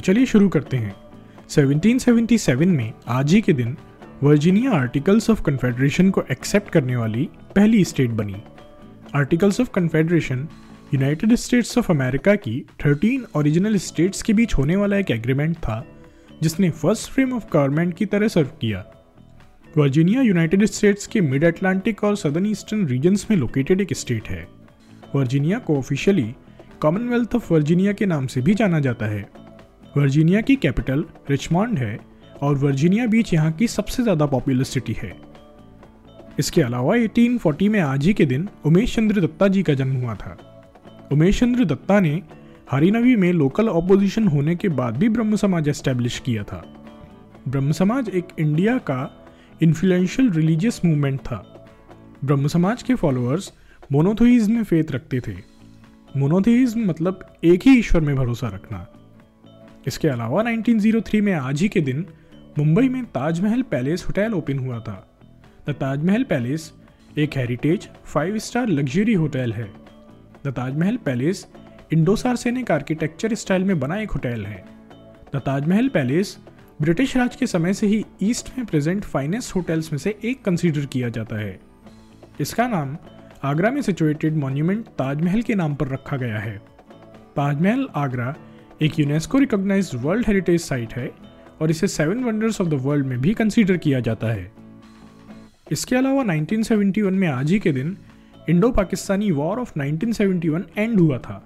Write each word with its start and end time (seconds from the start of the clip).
तो 0.00 0.04
चलिए 0.04 0.26
शुरू 0.26 0.48
करते 0.48 0.76
हैं। 0.76 0.94
1777 1.48 2.66
में 2.66 2.92
आज 3.08 3.32
ही 3.32 3.40
के 3.40 3.52
दिन 3.52 3.76
वर्जीनिया 4.22 4.70
आर्टिकल्स 4.72 5.30
ऑफ़ 5.30 5.42
कन्फेडरेशन 5.42 6.10
को 6.10 6.22
एक्सेप्ट 6.30 6.70
करने 6.70 6.96
वाली 6.96 7.28
पहली 7.56 7.84
स्टेट 7.84 8.10
बनी। 8.10 8.36
Articles 9.14 9.60
of 9.60 9.70
Confederation 9.70 10.48
United 10.94 11.34
States 11.34 11.78
of 11.78 11.92
America 11.92 12.34
की 12.34 12.66
13 12.82 13.26
ओरिजिनल 13.36 13.76
स्टेट्स 13.76 14.22
के 14.22 14.32
बीच 14.32 14.54
होने 14.54 14.76
वाला 14.76 14.96
एक 14.96 15.10
एग्रीमेंट 15.10 15.56
था, 15.56 15.86
जिसने 16.42 16.70
फ़र्स्ट 16.70 17.10
फ्रेम 17.10 17.32
ऑफ़ 17.32 17.44
गवर्नमेंट 17.52 17.94
की 17.94 18.06
तरह 18.06 18.28
सर्व 18.28 18.48
किया। 18.60 18.84
वर्जीनिया 19.78 20.22
यूनाइटेड 20.22 20.64
स्टेट्स 20.64 21.06
के 21.06 21.20
मिड 21.20 21.44
अटलांटिक 21.44 22.04
और 22.04 22.16
सदर्न 22.16 22.46
ईस्टर्न 22.46 22.86
रीजन्स 22.86 23.26
में 23.30 23.38
लोकेटेड 23.38 23.80
एक 23.80 23.92
स्टेट 23.92 24.28
है। 24.28 24.48
वर्जीनिया 25.16 25.58
को 25.58 25.78
ऑफिशियली 25.78 26.34
कॉमनवेल्थ 26.80 27.34
ऑफ़ 27.34 27.52
वर्जीनिया 27.52 27.92
के 27.92 28.06
नाम 28.06 28.26
से 28.26 28.40
भी 28.40 28.54
जाना 28.54 28.80
जाता 28.80 29.06
है। 29.06 29.39
वर्जीनिया 29.96 30.40
की 30.40 30.54
कैपिटल 30.56 31.04
रिचमॉन्ड 31.30 31.78
है 31.78 31.98
और 32.42 32.56
वर्जीनिया 32.56 33.06
बीच 33.06 33.32
यहाँ 33.34 33.52
की 33.52 33.66
सबसे 33.68 34.02
ज़्यादा 34.02 34.26
पॉपुलर 34.26 34.64
सिटी 34.64 34.92
है। 34.92 35.12
इसके 36.38 36.62
अलावा 36.62 36.96
1840 36.96 37.68
में 37.68 37.80
आज 37.80 38.06
ही 38.06 38.12
के 38.14 38.26
दिन 38.26 38.48
उमेश 38.66 38.94
चंद्र 38.96 39.20
दत्ता 39.20 39.48
जी 39.48 39.62
का 39.62 39.74
जन्म 39.74 39.96
हुआ 39.96 40.14
था। 40.14 40.36
उमेश 41.12 41.40
चंद्र 41.40 41.64
दत्ता 41.64 41.98
ने 42.00 42.22
हरिनवी 42.70 43.16
में 43.16 43.32
लोकल 43.32 43.68
ऑपोजिशन 43.68 44.28
होने 44.28 44.54
के 44.56 44.68
बाद 44.68 44.96
भी 44.96 45.08
ब्रह्म 45.08 45.36
समाज 45.36 45.68
एस्टेब्लिश 45.68 46.18
किया 46.18 46.42
था। 46.42 46.62
ब्रह्म 47.48 47.72
समाज 47.72 48.08
एक 48.08 48.28
इंडिया 48.38 48.76
का 48.90 49.00
इन्फ्लुएंशियल 49.62 50.30
रिलीजियस 50.30 50.80
मूवमेंट 50.84 51.20
था। 51.20 51.42
ब्रह्म 52.24 52.46
समाज 52.46 52.82
के 52.82 52.94
फॉलोअर्स 52.94 53.52
मोनोथोइज्म 53.92 54.52
में 54.52 54.64
फेथ 54.64 54.92
रखते 54.92 55.20
थे। 55.20 55.36
मोनोथेइज्म 56.16 56.86
मतलब 56.86 57.26
एक 57.44 57.66
ही 57.66 57.78
ईश्वर 57.78 58.00
में 58.00 58.14
भरोसा 58.16 58.48
रखना। 58.48 58.86
इसके 59.90 60.08
अलावा 60.08 60.42
1903 60.42 61.20
में 61.20 61.32
आज 61.32 61.60
ही 61.60 61.68
के 61.68 61.80
दिन 61.80 62.04
मुंबई 62.58 62.88
में 62.88 63.04
ताजमहल 63.04 63.62
पैलेस 63.62 64.04
होटल 64.06 64.32
ओपन 64.32 64.58
हुआ 64.58 64.78
था। 64.80 64.94
द 65.68 65.70
ताजमहल 65.70 66.24
पैलेस 66.24 66.72
एक 67.18 67.36
heritage 67.36 67.88
five 68.04 68.38
star 68.38 68.68
luxury 68.68 69.14
hotel 69.14 69.52
है। 69.52 69.64
The 70.46 70.48
Taj Mahal 70.48 70.96
palace 70.96 71.46
Indo 71.92 72.16
Saracenic 72.16 72.70
architecture 72.70 73.34
style 73.34 73.64
में 73.64 73.80
बना 73.80 73.96
एक 73.96 74.10
होटल 74.10 74.44
है। 74.46 74.64
The 75.34 75.36
Taj Mahal 75.36 75.88
palace 75.88 76.36
British 76.82 77.16
Raj 77.16 77.36
के 77.36 77.46
समय 77.46 77.74
से 77.74 77.86
ही 77.86 78.04
ईस्ट 78.22 78.52
में 78.58 78.66
प्रेजेंट 78.66 79.04
फाइनेस्ट 79.04 79.54
होटल्स 79.56 79.92
में 79.92 79.98
से 79.98 80.18
एक 80.24 80.44
कंसीडर 80.44 80.84
किया 80.86 81.08
जाता 81.08 81.36
है। 81.36 81.60
इसका 82.40 82.66
नाम 82.68 82.96
आगरा 83.44 83.70
में 83.70 83.82
सिचुएटेड 83.82 84.36
मॉन्यूमेंट 84.36 84.86
ताजमहल 84.86 85.42
के 85.42 85.54
नाम 85.54 85.74
पर 85.74 85.88
रखा 85.88 86.16
गया 86.16 86.38
है। 86.38 86.56
ताजमहल 87.36 87.88
आगरा 87.96 88.34
एक 88.82 88.98
UNESCO 88.98 89.38
recognised 89.38 89.90
world 89.94 90.26
heritage 90.26 90.60
site 90.60 90.92
है 90.94 91.10
और 91.60 91.70
इसे 91.70 91.86
seven 91.86 92.24
wonders 92.24 92.60
of 92.60 92.68
the 92.68 92.74
world 92.74 93.06
में 93.06 93.20
भी 93.20 93.34
कंसीडर 93.34 93.76
किया 93.76 94.00
जाता 94.00 94.26
है। 94.26 94.52
इसके 95.72 95.96
अलावा 95.96 96.22
1971 96.22 97.10
में 97.10 97.28
आज 97.28 97.50
ही 97.50 97.58
के 97.58 97.72
दिन 97.72 97.96
Indo 98.48 98.70
Pakistani 98.70 99.30
war 99.30 99.58
of 99.58 99.72
1971 99.78 100.62
end 100.78 101.00
हुआ 101.00 101.18
था। 101.18 101.44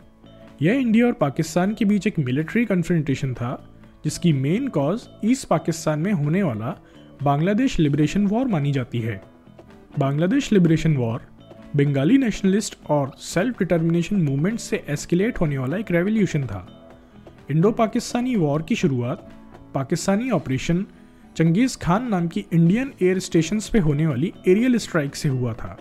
यह 0.63 0.75
इंडिया 0.75 1.07
और 1.07 1.13
पाकिस्तान 1.13 1.75
के 1.75 1.85
बीच 1.85 2.07
एक 2.07 2.19
मिलिट्री 2.19 2.65
कन्फ्रंटेशन 2.65 3.35
था, 3.35 3.71
जिसकी 4.05 4.33
मेन 4.33 4.69
कॉज 4.69 5.01
ईस्ट 5.25 5.49
पाकिस्तान 5.49 5.99
में 5.99 6.13
होने 6.13 6.43
वाला 6.43 6.79
बांग्लादेश 7.23 7.79
लिबरेशन 7.79 8.27
वॉर 8.27 8.47
मानी 8.47 8.73
जाती 8.73 9.01
है। 9.01 9.23
Bangladesh 9.99 10.53
liberation 10.53 10.97
war 10.97 11.21
Bengali 11.77 12.19
nationalist 12.19 12.79
और 12.91 13.13
सेल्फ 13.19 13.59
डिटर्मिनेशन 13.59 14.17
मूवमेंट 14.17 14.59
से 14.59 14.85
एस्केलेट 14.89 15.41
होने 15.41 15.59
वाला 15.59 15.77
एक 15.77 15.91
रेवोल्यूशन 15.91 16.47
था। 16.47 16.84
इंडो 17.51 17.71
पाकिस्तानी 17.73 18.35
वॉर 18.37 18.63
की 18.63 18.75
शुरुआत, 18.75 19.29
पाकिस्तानी 19.75 20.31
ऑपरेशन 20.31 20.85
चंगेज 21.37 21.77
खान 21.77 22.07
नाम 22.09 22.29
की 22.29 22.45
इंडियन 22.53 22.93
एयर 23.03 23.19
स्टेशन 23.19 23.61
पे 23.73 23.79
होने 23.79 24.07
वाली 24.07 24.33
एरियल 24.49 24.77
स्ट्राइक 24.79 25.17
से 25.17 25.29
हुआ 25.29 25.53
था। 25.55 25.77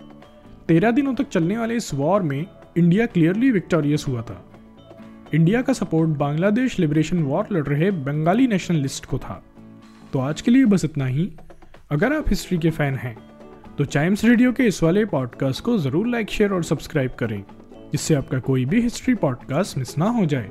तेरह 0.68 0.90
दिनों 0.90 1.14
तक 1.14 1.28
चलने 1.28 1.58
वाले 1.58 1.76
इस 1.76 1.92
वॉर 1.94 2.22
में 2.22 2.46
इंडिया 2.78 3.06
क्लियरली 3.06 3.50
विक्टोरियस 3.50 4.04
हुआ 4.08 4.22
था। 4.22 4.40
इंडिया 5.34 5.62
का 5.62 5.72
सपोर्ट 5.72 6.10
बांग्लादेश 6.18 6.78
लिबरेशन 6.78 7.22
वॉर 7.22 7.46
लड़ 7.52 7.66
रहे 7.66 7.90
बंगाली 7.90 8.46
नेशनलिस्ट 8.46 9.06
को 9.06 9.18
था। 9.18 9.42
तो 10.12 10.18
आज 10.18 10.40
के 10.40 10.50
लिए 10.50 10.64
बस 10.64 10.84
इतना 10.84 11.06
ही। 11.06 11.30
अगर 11.92 12.12
आप 12.12 12.28
हिस्ट्री 12.28 12.58
के 12.58 12.70
फ़ैन 12.70 12.94
हैं 12.96 13.16
तो 13.78 13.84
चाइम्स 13.84 14.24
रेडियो 14.24 14.52
के 14.52 14.66
इस 14.66 14.82
वाले 14.82 15.04
पॉडकास्ट 15.06 15.64
को 15.64 15.78
ज़रूर 15.78 16.06
लाइक, 16.08 16.30
शेयर 16.30 16.52
और 16.52 16.64
सब्सक्राइब 16.64 17.14
करें, 17.18 17.42
जिससे 17.92 18.14
आपका 18.14 18.38
कोई 18.40 18.64
भी 18.64 18.80
हिस्ट्री 18.82 19.14
पॉडकास्ट 19.16 19.78
मिस 19.78 19.96
ना 19.98 20.08
हो 20.10 20.26
जाए। 20.26 20.50